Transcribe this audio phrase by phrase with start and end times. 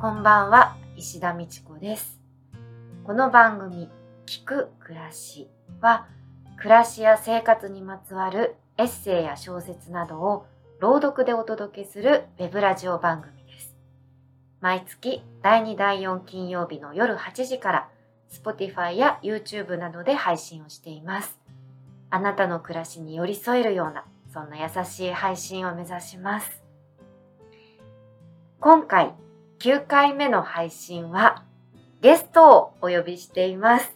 [0.00, 2.18] こんばんは、石田美智子です。
[3.04, 3.90] この番組、
[4.24, 5.50] 聞く暮らし
[5.82, 6.06] は、
[6.56, 10.46] 暮らしや生活にまつわるエッセイや小説などを
[10.80, 13.76] 朗読でお届けするウェブラジオ番組です。
[14.62, 17.88] 毎月第2第4金曜日の夜8時から
[18.30, 21.38] Spotify や YouTube などで配信をしています。
[22.08, 26.62] あなたの暮らしに寄り添えるような、そんな優しい配信を目指します。
[28.60, 29.12] 今回
[29.60, 31.44] 9回目の配信は
[32.00, 33.92] ゲストをお呼びしています。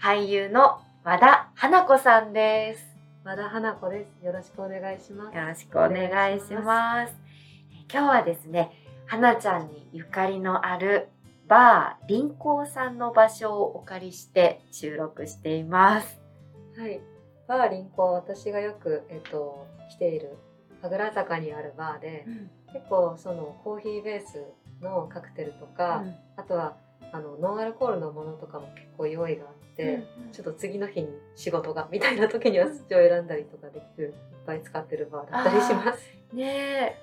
[0.00, 2.86] 俳優の和田花子さんです。
[3.22, 4.24] 和田花子です。
[4.24, 5.36] よろしくお願いします。
[5.36, 7.12] よろしくお願いします。
[7.92, 8.72] 今日はですね、
[9.04, 11.08] 花ちゃんにゆかりのある
[11.48, 16.18] バー臨港さんの場所をお借りして収録しています。
[16.78, 17.02] はい。
[17.46, 20.38] バーリンコ、私がよく、えっと、来ている
[20.80, 22.24] 神楽坂にあるバーで、
[22.72, 24.46] 結構そのコーヒーベース
[24.82, 26.04] のカクテルとか、
[26.36, 26.76] あとは
[27.12, 34.12] あのノンアルコールのものとかも結構用意があって、ちょっと次の日に仕事がみたいな時にはそっちを選んだりとかできるいっ
[34.46, 36.10] ぱい使ってるバーだったりします。
[36.32, 36.96] ねえ、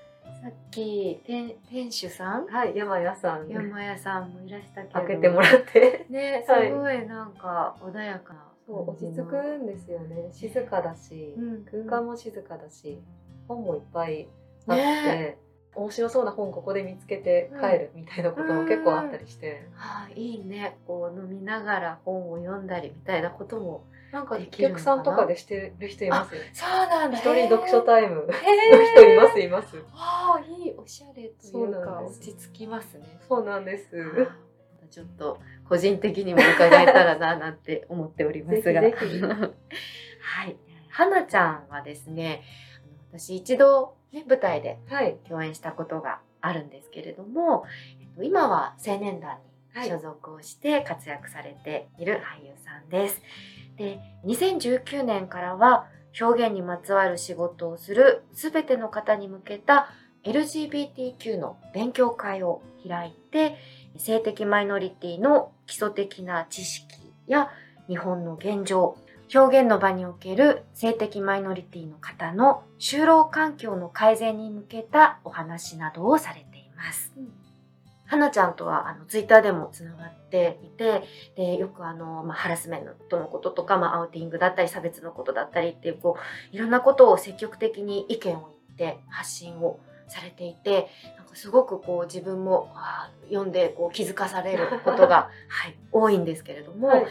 [0.44, 2.46] さっき店店主さん？
[2.46, 3.48] はい、山屋さん。
[3.48, 4.94] 山屋さんもいらしたけど。
[4.94, 6.06] 開けてもらって。
[6.10, 6.72] ねすはい。
[6.72, 10.30] ごいなんか穏やかなそう落ち着くんですよね。
[10.32, 11.66] 静かだし、うん。
[11.66, 13.00] 空間も静かだし
[13.48, 14.28] 本もいっぱい
[14.68, 15.38] あって、ね
[15.76, 20.78] 面白そうな本ここで見つけて帰るみたいなことも結構あったりして、はあ、いいね。
[20.88, 29.78] こう飲みながら本を読んだりみたいなこともなんかお客さんとかでしてる人いますよそうなん一人読書イ タイムのム人いますいます。
[29.94, 33.20] ああいいおしゃれとそいううか落ち着きますね。
[33.28, 33.90] そうなんです。
[34.90, 38.82] ちょっと個人的にも伺えたらななんて思っておりますが。
[38.82, 40.56] はい。
[40.90, 42.42] 花ちゃんはですね
[43.12, 47.66] 私一度、ね、舞台ではい共演したことがあるんですけれども、
[48.00, 49.38] えっと、今は青年団
[49.76, 53.22] に所属をして活躍されている俳優さんです。
[53.76, 55.88] で2019年からは
[56.20, 59.90] 表現にまつわる仕事をする全ての方に向けた
[60.24, 63.58] LGBTQ の勉強会を開いて
[63.98, 67.50] 性的マイノリティの基礎的な知識や
[67.90, 68.98] 日本の現状
[69.34, 77.12] 表現の場における性的マイノリティの方の就労環境の改善に向けたお話などをされています。
[77.18, 77.46] うん
[78.08, 81.04] 花ちゃんとはあのツイッターでもつながっていて
[81.36, 86.18] でよくあの、まあ、ハラスメントのこととか、まあ、アウティングだったり差別のことだったりっていうこ
[86.54, 90.88] ういろんなことを積極的に意見を言って発信をされていて
[91.18, 92.72] なんかすごくこう自分も
[93.28, 97.06] 読んでこう気づかされることが、 はい、多いんですけれども、はい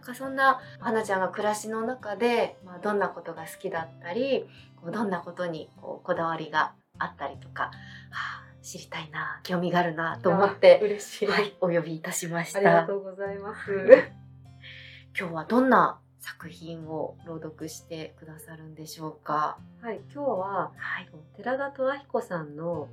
[0.00, 4.46] なんかそんな花ちゃんが暮らしの中で、まあ、どんなことが好きだったり
[4.76, 7.70] こうどんなことにこうこだわりがあったりとか、は
[8.10, 13.70] あ、知りたいな興味があるなと思っあて、嬉しい、はい、お呼びいたしましありがたとうございます、
[15.18, 19.58] 今日はどんな作品を朗読してくださるんでしょうか？
[19.82, 22.88] はい今日ははい、寺田虎彦さんの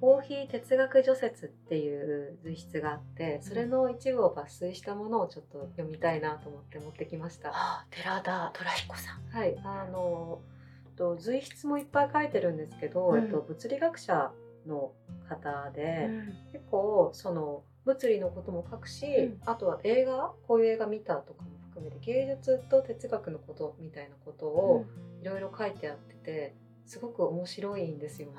[0.00, 7.48] コーヒー哲学除説っていう随筆があってそれの一部を抜粋したものをちょっと読みたいなと思って持ってきました。
[7.48, 9.36] はあ、寺田虎彦さん。
[9.36, 10.40] はい、あの
[10.96, 13.24] と随筆もいっぱい書いてるんですけど、うん。
[13.24, 14.32] えっと、物理学者
[14.66, 14.92] の
[15.28, 16.26] 方で、うん。
[16.52, 19.40] 結構その物理のことも書くし、うん。
[19.46, 24.86] あとは映画こういう映画見たとかも含めて芸術と哲学のことみたいなことを
[25.22, 26.54] いろいろ書いてあってて
[26.86, 28.34] すごく面白いんですよね。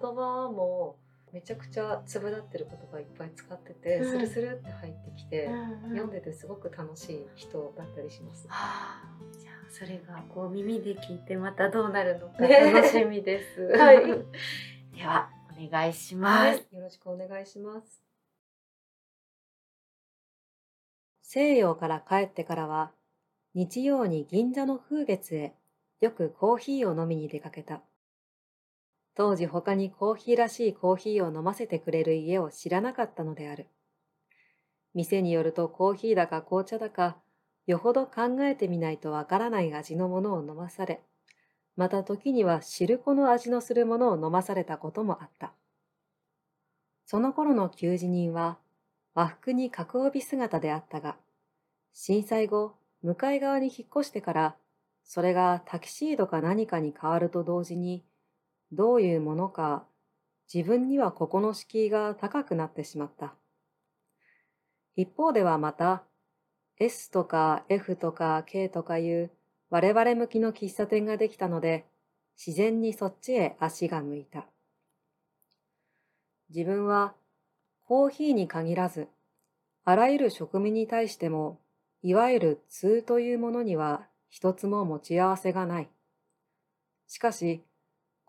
[0.00, 0.96] 言葉も
[1.32, 8.46] めちゃくちゃ粒立ってる言葉いっぱい使ってて、うんスルスルって入ってきて、うん読んでてすごく楽しい人だったりします。
[8.48, 13.60] はあ、じゃあそれがこう耳で聞いてまたどうなるのかね楽しみです。
[13.76, 13.98] はい
[14.96, 16.66] ではお願いします。
[16.72, 18.02] よろしくお願いします。
[21.22, 22.90] 西洋から帰ってからは、
[23.54, 25.52] 日曜に銀座の風月へ
[26.00, 27.82] よくコーヒーを飲みに出かけた。
[29.18, 33.66] 当時他にコーヒーらしいコーヒーを飲ませてくれる家を知らなかったのである。
[34.94, 37.16] 店によるとコーヒーだか紅茶だか、
[37.66, 41.02] よほど考えてみないとわからない味のものを飲まされ、
[41.74, 45.52] また時には汁粉の味のするものを飲まされたこともあった。
[47.04, 48.56] その頃の求人人は
[49.14, 51.16] 和服に角帯姿であったが、
[51.92, 54.56] 震災後、向かい側に引っ越してから、
[55.02, 58.04] それがタキシードか何かに変わると同時に、
[58.72, 59.86] どういうものか、
[60.52, 63.34] 自分にはここの敷居が高くなってしまった。
[64.96, 66.04] 一方ではまた、
[66.78, 69.30] S とか F とか K とかいう
[69.70, 71.86] 我々向きの喫茶店ができたので、
[72.36, 74.46] 自然にそっちへ足が向いた。
[76.50, 77.14] 自分は
[77.84, 79.08] コーヒーに限らず、
[79.84, 81.60] あらゆる食味に対しても、
[82.02, 85.88] いわゆる通というものには一つも持ち合わせがない。
[87.06, 87.64] しかし、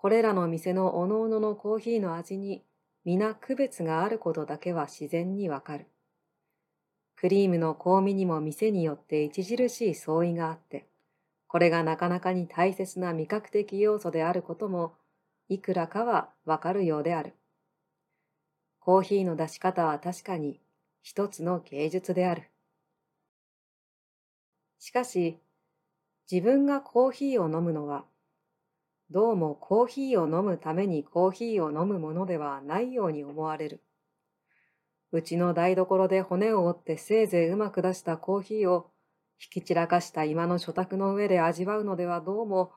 [0.02, 2.64] これらの店のおのおののコーヒーの味に
[3.04, 5.88] 皆区別があることだけは自然にわかる。
[7.18, 10.88] クリームの香味にも店によって著しい相違があって、
[11.48, 14.94] これがなかなかに大切な味覚的要素であることも、
[15.50, 17.34] いくらかはわかるようである。
[18.80, 20.62] コーヒーの出し方は確かに
[21.02, 22.44] 一つの芸術である。
[24.78, 25.40] しかし、
[26.32, 28.06] 自分がコーヒーを飲むのは、
[29.12, 33.84] どうもコーヒーを飲むためにコーヒーを飲むものではないように思われる。
[35.12, 38.92] うちの台所で骨を折ってせいぜいうまく出したコーヒーを
[39.42, 42.72] 引き散らかした今の所託の上で味わうのではどうも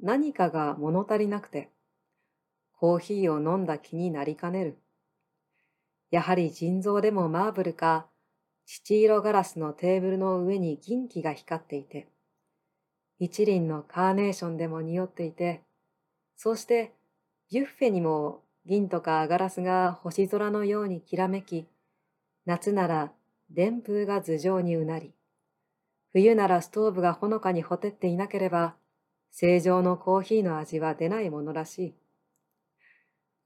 [0.00, 1.70] 何かが物足りなくて、
[2.72, 4.78] コーヒーを飲んだ気になりかねる。
[6.10, 8.08] やはり腎臓でもマーブルか、
[8.66, 12.08] 父色ガラスのテーブルの上に銀気が光っていて、
[13.20, 15.67] 一輪のカーネーションでも匂っていて、
[16.38, 16.92] そして
[17.50, 21.66] ビュッフェにも銀とかガラスが星空のようにきらめき、
[22.46, 23.12] 夏なら
[23.50, 25.12] 電風が頭上にうなり、
[26.12, 28.76] 冬ならストーブがほのかにほてっていなければ、
[29.32, 31.94] 正常のコーヒーの味は出ないものらしい。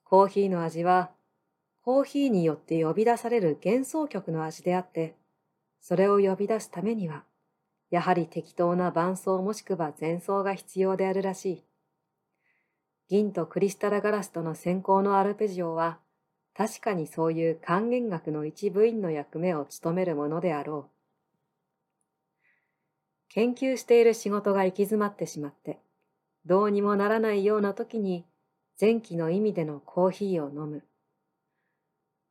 [0.05, 1.13] コーヒーの味は
[1.81, 5.17] コーヒーによって呼び出される幻想曲の味であって、
[5.81, 7.25] それを呼び出すためには、
[7.91, 11.65] やはり適当な伴奏もしくは前奏が必要であるらしい。
[13.09, 15.99] 銀とクリスタルガラスとの先行のアルペジオは、
[16.55, 22.47] 確かにそういう還元楽の一部員の役目を務めるものであろう。
[23.29, 25.79] 研究している仕事が行き詰まってしまって、
[26.45, 28.25] どうにもならないような時に、
[28.81, 30.85] 前期の意味でのコーヒーを飲む。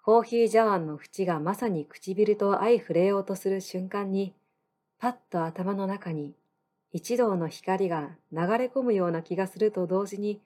[0.04, 4.34] コーヒー茶碗の縁がまさに唇と相触れようとする瞬間に、
[5.00, 6.36] パッと頭の中に
[6.94, 10.42] 一道の光が流れ込むような気がすると同時に、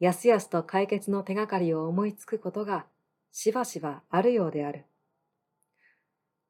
[0.00, 2.86] やすやすと解決の手がかりを思いつくことが
[3.30, 4.86] しばしばあるようである。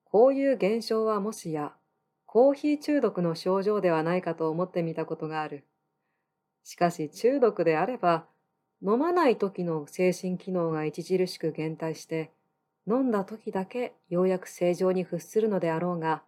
[0.05, 1.73] こういう現象はもしや、
[2.27, 5.65] コーヒー中毒の症状ではないかと思ってみたことがある。
[6.63, 8.27] しかし中毒であれば、
[8.83, 12.31] 飲まない時の精神機能が著しく減退して、
[12.87, 16.23] 飲んだ時だけようやく正常に伏するのであろうが、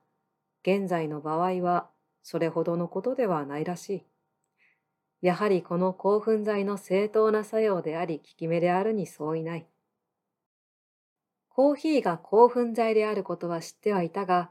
[0.62, 1.88] 現在の場合は
[2.22, 4.11] それほどのことではないらしい。
[5.22, 9.66] やはりこの興奮剤の正当な作用であり効き目であるに相違ない。
[11.48, 14.50] コーヒーが興奮剤であることは知ってはいたが、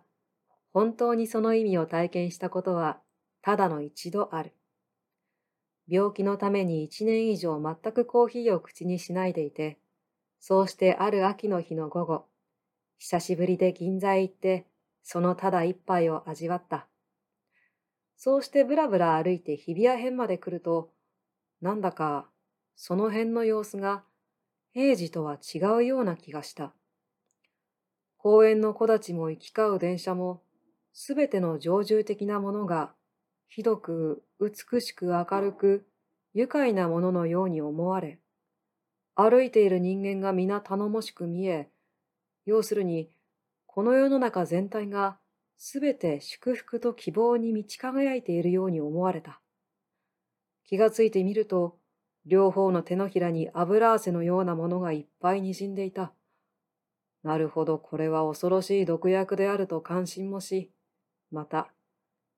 [0.71, 3.01] 本当にその意味を体験したことは
[3.41, 4.53] ただの一度ある。
[5.89, 9.77] 病気のために一年以上全くコーヒーを口にしないでいて、
[10.39, 12.25] そうしてある秋の日の午後、
[12.97, 14.67] 久しぶりで銀座へ行って、
[15.03, 16.87] そのただ一杯を味わった。
[18.23, 20.91] そうしてぶらぶら歩いて日比谷辺まで来ると、
[21.59, 22.27] なんだか、
[22.75, 24.03] その辺の様子が、
[24.73, 26.71] 平時とは違うような気がした。
[28.19, 30.43] 公園の木立も行き交う電車も、
[30.93, 32.93] すべての常住的なものが、
[33.47, 35.87] ひどく美しく明るく、
[36.35, 38.19] 愉快なもののように思われ、
[39.15, 41.71] 歩いている人間が皆頼もしく見え、
[42.45, 43.09] 要するに、
[43.65, 45.17] この世の中全体が
[45.63, 49.41] すべて祝福と希望に満ち輝いているように思われた。
[50.65, 51.77] 気がついてみると、
[52.25, 56.13] 両方の手のひらに油汗のようなものがいっぱい滲んでいた。
[57.21, 60.71] なるほどこれは恐ろしい毒薬であると感心もし、
[61.29, 61.71] また、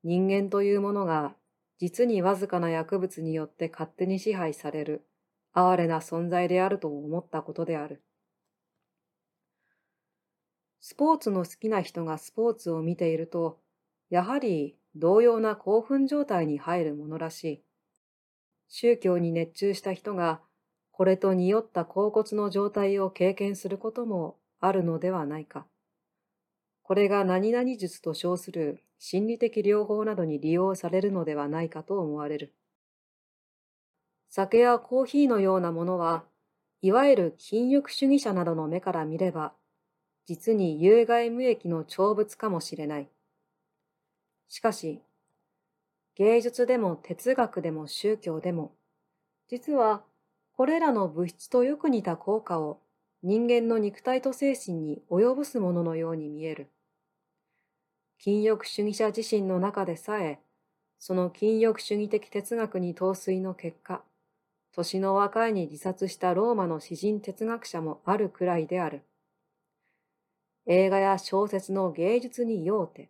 [0.03, 1.33] 人間というものが
[1.79, 5.07] 実にわずかな薬物によって勝手に支配される
[5.53, 8.03] 哀れな存在であると思ったことである。
[10.85, 13.57] スポーツの好きな人がスポーツを見ていると、
[14.09, 17.63] やはり同様な興奮状態に入るものらしい。
[18.67, 20.41] 宗教に熱中した人が、
[20.91, 25.65] これと匂った甲骨の状態を経験することもあるのではないか。
[26.81, 32.53] これが何々術と称する心理的療法などに利用されるのではないかと思われる。
[34.27, 36.25] 酒やコーヒーのようなものは、
[36.81, 39.53] いわゆる禁欲主義者などの目から見れば、
[40.25, 43.09] 実に有害無益の長物かもしれない。
[44.47, 45.01] しかし、
[46.15, 48.75] 芸術でも哲学でも宗教でも、
[49.49, 50.03] 実は
[50.53, 52.79] これらの物質とよく似た効果を
[53.23, 56.67] 人間の肉体と精神に及ぼすもののように見える。
[58.19, 60.39] 禁欲主義者自身の中でさえ、
[60.99, 64.03] その禁欲主義的哲学に陶酔の結果、
[64.73, 69.01] 年の若いに自殺したローマの詩人哲学者もあるくらいである。
[70.65, 73.09] 映画や小説の芸術に酔うて、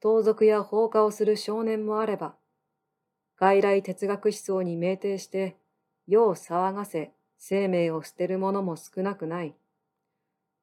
[0.00, 2.34] 盗賊や放火をする少年もあれば、
[3.38, 5.56] 外来哲学思想に酩酊して
[6.06, 9.54] 世を騒がせ生命を捨てる者も少なくない。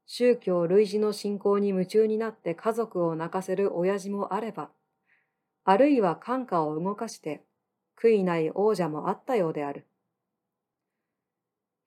[0.05, 4.69] 宗教類似の信仰に夢中になって家族を泣かせる親父もあれば、
[5.63, 7.43] あるいは感化を動かして
[7.97, 9.87] 悔いない王者もあったようである。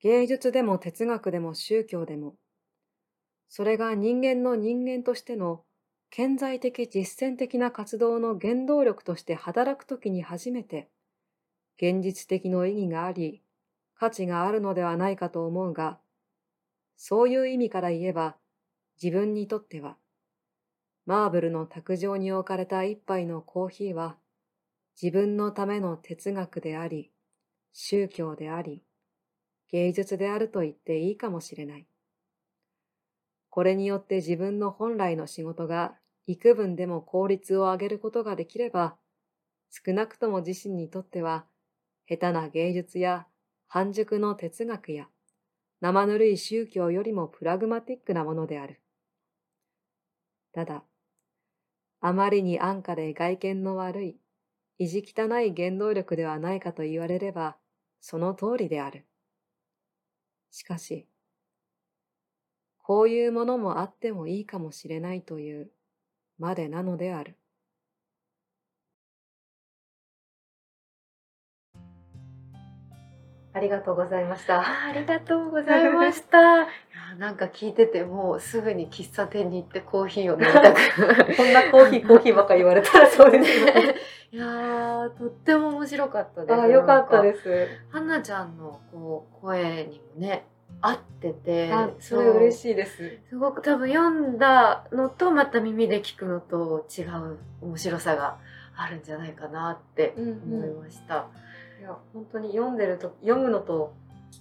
[0.01, 2.35] 芸術でも哲学でも宗教でも、
[3.49, 5.63] それが人間の人間としての
[6.09, 10.89] 顕在的実践的な活動の原動力として働くときに初めて、
[11.77, 13.41] 現実的の意義があり、
[13.95, 15.99] 価値があるのではないかと思うが、
[16.95, 18.35] そういう意味から言えば、
[19.01, 19.97] 自分にとっては、
[21.05, 24.17] マーブルの卓上に置かれた一杯のコーヒーは、
[25.01, 27.11] 自分のための哲学であり、
[27.73, 28.81] 宗教であり、
[29.69, 31.85] 芸術であると言っていいかもしれない。
[33.57, 35.95] これによって自分の本来の仕事が
[36.27, 38.95] 幾分でも効率を上げることができれば、
[39.71, 41.43] 少なくとも自身にとっては、
[42.07, 43.25] 下手な芸術や
[43.67, 45.07] 半熟の哲学や
[45.81, 48.79] 生ぬるい宗教よりもプラグマティックなものである。
[50.53, 50.83] ただ、
[51.99, 54.17] あまりに安価で外見の悪い、
[54.77, 57.57] 意地汚い原動力ではないかと言われれば、
[58.01, 59.07] その通りである。
[60.51, 61.07] しかし、
[62.87, 65.69] こういうものもあってもいいかもしれないという
[66.39, 67.35] までなのである。
[73.53, 74.61] ありがとうございました。
[74.61, 76.37] ありがとうございました。
[76.37, 76.67] いや
[77.19, 80.79] なんか聞いててもうすぐに喫茶店に行ってコーヒーを飲みたく。
[81.35, 83.95] こんなコーヒー、コーヒーばっか言われたらそうですね。
[84.31, 86.53] いやーとっても面白かったです。
[86.53, 87.23] ああ、よかったす。
[87.23, 87.67] です。
[87.91, 90.45] はなちゃんのこう声にもね
[90.81, 93.19] 合ってて、あ、それ嬉しいです。
[93.29, 98.37] すごく多分読んだのとまた耳で聞くのと違う面白さが
[98.75, 101.27] あるんじゃないかなってうん思いました。
[101.79, 103.93] いや、本当に読んでると、読むのと、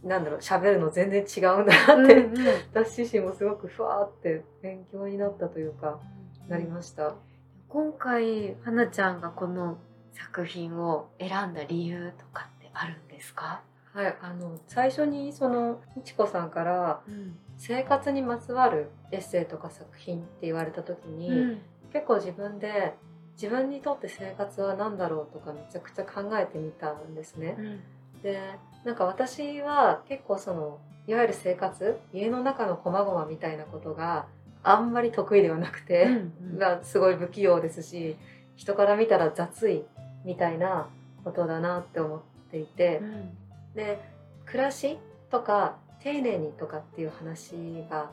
[0.04, 6.00] なんだろう、喋るの全然違うんだなって、うんうん私自身もすごくふわーって勉強になったというか、
[6.48, 7.14] なりました。
[7.68, 9.78] 今回はなちゃんがこの
[10.12, 13.62] 作品を選んだ理由とかってあるんですか、
[13.96, 17.00] はい、あの、最初にその、みちこさんから、
[17.56, 21.58] 生活にまつわるエッセイとか作品って言われた時に、うん。
[21.92, 22.94] 結構自分で
[23.40, 27.56] 自分にとって生活は何だろうとかめちゃくちゃ考えてみたんですね。
[28.22, 28.40] で
[28.84, 34.26] なんか私は結構そのいわゆる生活家の中の細々みたいなことが
[34.62, 38.16] あんまり得意ではなくて、うんがすごい不器用ですし
[38.56, 39.84] 人から見たら雑い
[40.24, 40.88] みたいな
[41.24, 43.00] ことだなって思っていて、
[43.76, 44.00] で
[44.46, 44.98] 暮らし
[45.30, 47.54] とか丁寧にとかっていう話
[47.88, 48.10] が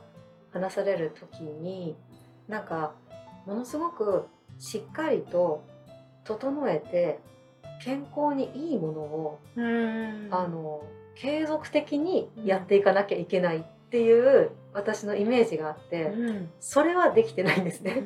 [0.52, 1.96] 話される時に
[2.48, 2.92] なんか
[3.46, 4.26] ものすごく
[4.58, 5.64] しっかりと
[6.24, 7.18] 整えて
[7.82, 10.28] 健康にいいものを、うん。
[10.30, 16.50] あの継続的にやっていかなきゃいけないっていう私のイメージがあって、うん。
[16.60, 18.02] それはできてないんですね。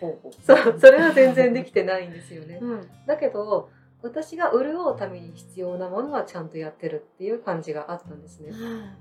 [0.00, 0.32] ほうほう。
[0.44, 2.58] そうそれは全然できてないんですよね。
[2.60, 2.90] うん。
[3.06, 3.70] だけど
[4.02, 8.52] 私が潤うために必要なものはちゃんとやってるっていう感じがあったんですね。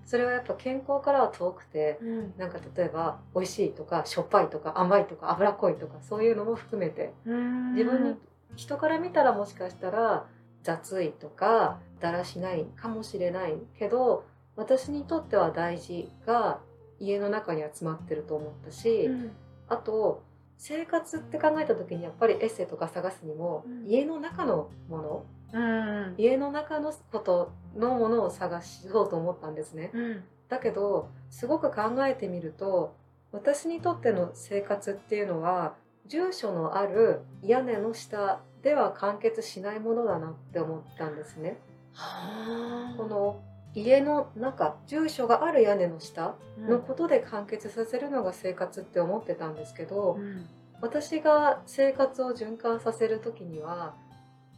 [0.06, 2.34] それはやっぱ健康からは遠くてうん。
[2.38, 7.74] なんか例えば美味しいとかしょっぱいとか甘いとか脂っこいとかそういうのも含めてうん。
[7.74, 8.16] 自分に
[8.56, 10.26] 人から見たらもしかしたら
[10.64, 14.26] 雑いとかだらしないかもしれないけど
[14.56, 16.60] 私にとっては大事が
[17.00, 19.32] 家の中には詰まってると思ったし、うん。
[19.70, 20.24] あと
[20.60, 29.90] 生活って考えた時にやっぱりエッセイとか探すにも、うん家の中のものうん家の中のことのものを探そうと思ったんですね。
[29.94, 32.96] うんだけどすごく考えてみると
[33.32, 35.76] 私にとっての生活っていうのは
[36.08, 41.60] 住所のある屋根の下では完結しないものだなって思ったんですね。
[41.94, 43.40] はこの
[43.82, 50.46] 家の中住所がある屋根の下あのことで完結させるのが生活って思ってたんですけど、うん。
[50.82, 53.96] 私が生活を循環させる時には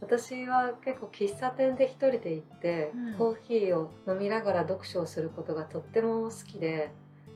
[0.00, 3.14] 私は結構喫茶店で一人で行って、うん。
[3.14, 6.90] コーヒーを飲みながら読書をすることがとっても好きで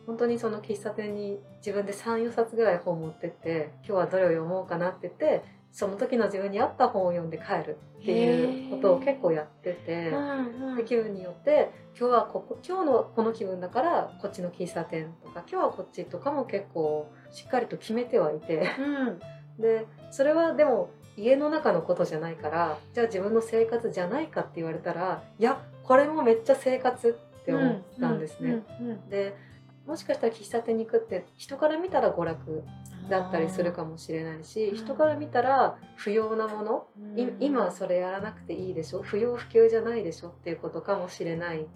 [0.06, 5.44] 本当にその喫茶店に自分で34冊ぐらい本持ってって今日はどれを読もうかなって言って
[5.76, 10.10] その時の自分に合った本を読んで帰るっていうことを結構やってて。
[10.74, 28.62] で気分によって今日はここ今日のこの気分だからこっちの喫茶店とか今日はこっちとかも結構しっかりと決めてはいてうんでそれはでも家の中のことじゃないからじゃあ自分の生活じゃないかって言われたらいやこれもめっちゃ生活って思ったんですね。
[29.08, 29.34] で
[29.86, 32.64] もしかしたら喫茶店に行くって人から見たら娯楽
[33.08, 34.76] だったりするかもしれないし、うん。
[34.76, 36.86] 人から見たら不要なもの、
[37.16, 37.42] いうん。
[37.42, 39.02] 今それやらなくていいでしょ？
[39.02, 40.28] 不要不急じゃないでしょ？
[40.28, 41.68] っていうことかもしれないうん。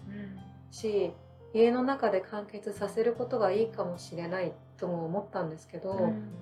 [0.71, 1.13] し
[1.53, 6.33] 家の中で完結させることがいいかもしれないとも思ったんですけど、うん。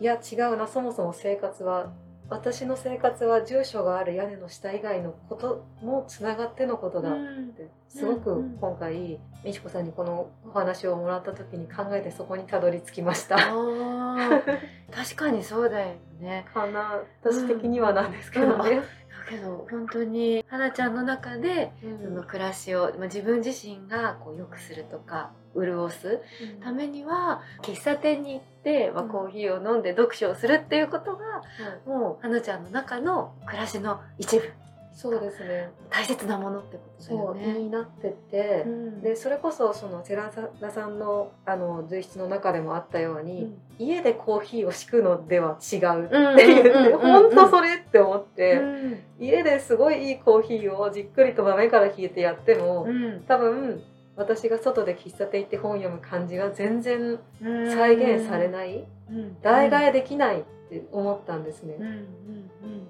[0.00, 0.66] いや違うな。
[0.66, 1.92] そもそも生活は
[2.30, 7.10] 私の生活は住所がある屋根の下以外のこともつながってのことだ。
[7.10, 7.14] っ
[7.56, 13.36] てすごく今回美智子さんにこのお話をもらった時に考えてそこにたどり着きました。
[13.36, 16.46] 確かにそうだよね。
[16.52, 17.02] かな。
[17.22, 18.76] 私的にはなんですけどね。
[18.76, 18.84] だ
[19.28, 25.32] けど本当に花ちゃんの中でその暮らしを、まあ、自分自身がこう良くするとか
[25.64, 26.20] 潤す。
[26.62, 29.08] ためには喫茶店に行って、まあ、うん。
[29.08, 31.42] コーヒーを飲んで読書をするっていうことがは
[31.86, 31.88] い。
[31.88, 34.52] もう花ちゃんの中の暮らしの一部。
[35.00, 35.70] そうですね。
[35.90, 37.52] 大切なものってことだそう、よね。
[37.52, 39.00] になってて、うん。
[39.00, 40.24] でそれこそその寺
[40.60, 43.86] 田さんのあの随筆の中でもあったように、うん。
[43.86, 46.98] 家でコーヒーを敷くのでは違うっうんて言って、うん。
[46.98, 49.00] 本当それって思って、うん。
[49.20, 53.22] 家ですごいいいコーヒーをじっくりと豆から引いてやっても、うん。
[53.28, 53.80] 多分
[54.18, 57.70] 私が外で喫茶店行って本読む感じは全然うん。
[57.70, 59.40] 再現されない、うん。
[59.40, 61.76] 代替えできないって思ったんですね。
[61.78, 62.08] うん。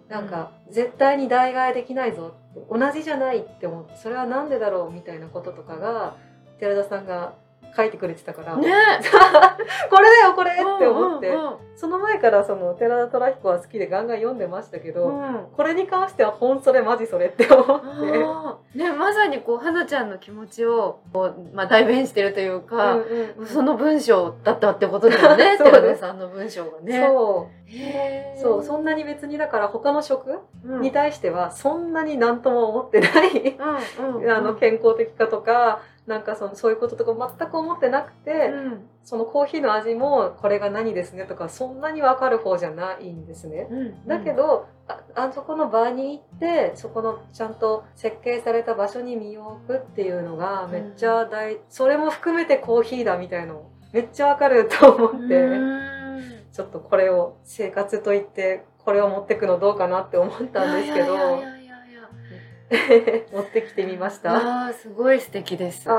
[0.08, 6.16] なんか絶対に代替えできないぞって同じじゃないって思ってそれは何でだろうみたいなこととかが
[6.58, 7.35] 寺田さんが
[7.77, 8.69] 書いてくれてたから、ね。
[9.91, 15.47] これだよこれって思って、うんうんその前からその寺田虎彦は好きでガンガン読んでましたけど、うん。
[15.57, 17.81] これに関しては本それマジそれって思っ
[18.73, 18.78] て。
[18.78, 23.47] ね、まさにこう花ちゃんの気持ちをこう、まあ、代弁してるというか、うんうんうん。
[23.47, 25.57] その文章だったってことだよね。
[25.63, 27.07] 寺田さんの文章がね。
[27.07, 27.57] そう
[28.37, 30.81] そうそんなに別にだから他の職うん。
[30.81, 33.57] に対してはそんなに何とも思ってない、
[33.99, 34.31] うんうんうん。
[34.33, 38.89] あの健康的かとかなんかそのそういうこととか全く思ってなくて、うん。
[39.04, 43.69] そのコーヒーの味もこれが何ですねとかそんなに分かる方じゃないんですね。
[43.71, 55.98] うんだけど、ああそこの場に行ってそこのちゃんと設計された場所に身を置くっていうのがめっちゃ大、それも含めてコーヒーだみたいのめっちゃわかると思って、うん
[56.58, 61.16] ちょっとこれを生活と言ってこれを持ってくのどうかなって思ったんですけど。
[63.32, 64.66] 持ってきてみました。
[64.66, 65.84] あーすごい素敵です。
[65.86, 65.97] でも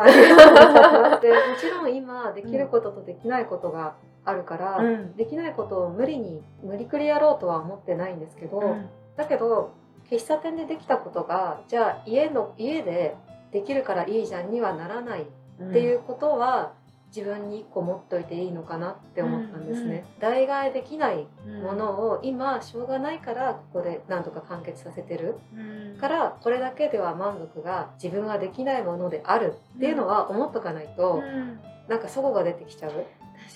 [1.57, 3.95] ちろん今できることとできないことが
[4.25, 5.15] あるから、うん。
[5.15, 8.89] できないことを無理に無理くりやろうとは思ってないんですけど、うん。
[9.15, 9.71] だけど
[10.11, 13.15] 喫茶店でできたことがじゃあ家の家で
[13.51, 16.73] できるからいいじゃんにはならないっていうことは、
[17.15, 20.05] 自分に一個持っといていいのかなって思ったんですね。
[20.19, 21.27] 代替えできない
[21.63, 25.37] ものを今しょうがないからここでなんとか完結させてる。
[25.55, 25.97] うん。
[25.97, 31.59] からこれだけでは満足が自分はできないものであるっていうのは思っとかないと、うん。
[31.87, 32.91] なんか齟齬が出てきちゃう。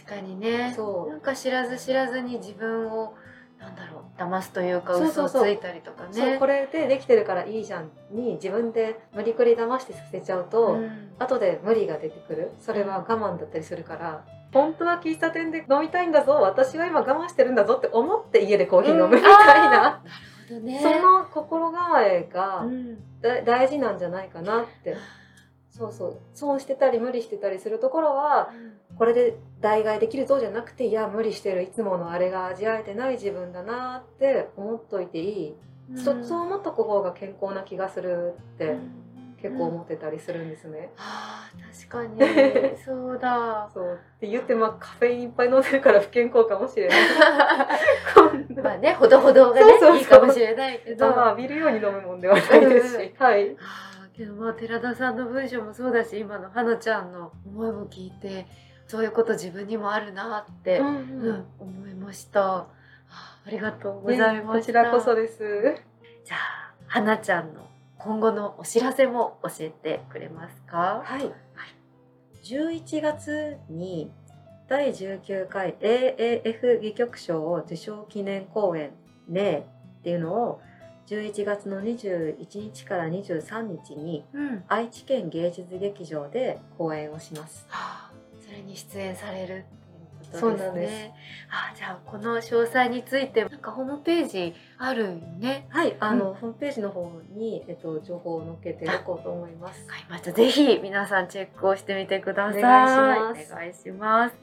[0.06, 0.74] 確かにね。
[0.76, 1.10] そう。
[1.10, 3.14] なんか知らず知らずに自分を
[3.64, 6.10] なんだろう騙すというか嘘をついたりとかね。
[6.12, 11.12] そうこれでできてるからいいじゃんに自分で無理くり騙してさせちゃうと、うん。
[11.18, 12.52] 後で無理が出てくる。
[12.60, 14.26] それは我慢だったりするから。
[14.52, 16.34] 本当は喫茶店で飲みたいんだぞ。
[16.34, 20.00] 私は今我慢してるんだぞって思って家でコーヒー飲むみたいな、あーなる
[20.50, 20.80] ほどね。
[20.84, 22.66] その心構えが
[23.46, 24.98] 大事なんじゃないかなって。
[25.70, 26.20] そうそう。
[26.36, 28.52] 損してたり無理してたりするところは
[28.98, 31.64] これで代替できるぞじゃなくていや無理してる。
[31.64, 35.56] いつものあれが味わえてない自分だなって思っといていい、
[35.92, 35.98] うん。
[35.98, 39.04] そそう思っとく方が健康な気がするってうん。
[39.44, 40.90] 結構思ってたりするんですね。
[40.96, 42.78] あー確かに。
[42.80, 43.70] そうだ。
[43.74, 44.00] そう。
[44.16, 47.00] って言ってまあカフェインいっぱい飲んでるから不健康かもしれない。
[48.64, 51.10] まあねほどほどがねそういいかもしれないけど。
[51.10, 53.58] まあ浴びるように飲むもんではないですし、はい。
[54.16, 58.46] けどまあ寺田さんの文章もそうだし今の花ちゃんの思いも聞いて
[58.88, 61.30] そういうこと自分にもあるなって、ううん。
[61.30, 62.58] ん思いました。
[62.58, 62.68] あ
[63.46, 65.76] ありがとうごねざいました、こちらこそです。
[66.26, 67.68] じゃあ花ちゃんの
[67.98, 71.02] 今後のお知らせも教えてくれますか？
[71.04, 71.32] はい。
[72.44, 74.12] 11月に
[74.68, 78.92] 第19回 AAF 戯曲賞を受賞記念公演
[79.30, 79.66] 「ね
[80.00, 80.62] っていうのを
[81.08, 82.36] 11月の21
[82.74, 84.64] 日から23日にうん。
[84.68, 87.66] 愛知県芸術劇場で公演をします。
[87.70, 88.03] はあ。
[88.03, 88.03] そ
[88.54, 89.66] れに出演される
[90.24, 91.16] っていうことですね。
[91.50, 95.68] あじゃあこの詳細についてなんかホームページあるよね。
[95.70, 99.82] はい、あの、ホームページの方に、えっと、情報を載っけておこうと思います。
[99.84, 100.32] わかりました。
[100.32, 102.60] ぜひ皆さんチェックをしてみてください。
[102.60, 102.86] お願
[103.34, 104.36] いしますお願いします。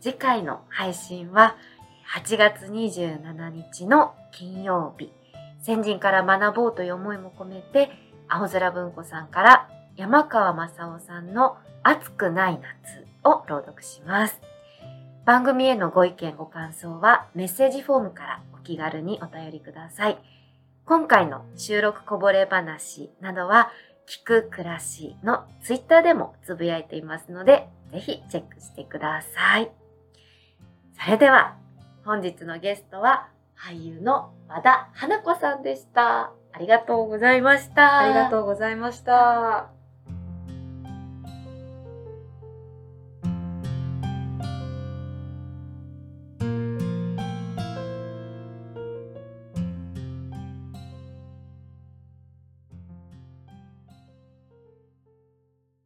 [0.00, 1.56] 次回の配信は
[2.14, 5.12] 8月27日の金曜日。
[5.62, 7.90] 先人から学ぼうという思いも込めて、
[8.28, 11.56] 青空文庫さんから山川正夫さんの
[11.88, 14.40] 暑くない夏を朗読します。
[15.24, 20.18] 番組へのご意見ご感想はメッセージフォームからお気軽にお便りください。
[20.84, 23.70] 今回の収録こぼれ話などは
[24.08, 29.70] 聞く暮らしのツイッターでもつぶやいていますので、ぜひチェックしてください。
[31.04, 31.56] それでは
[32.04, 36.32] 本日のゲストは俳優の和田花子さんでした。
[36.52, 37.98] ありがとうございました。
[37.98, 39.75] ありがとうございました。